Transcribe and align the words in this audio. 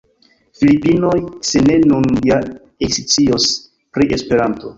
Filipinoj, 0.61 1.13
se 1.49 1.61
ne 1.65 1.75
nun, 1.91 2.09
ja 2.31 2.39
ekscios 2.89 3.47
pri 3.99 4.11
Esperanto. 4.19 4.67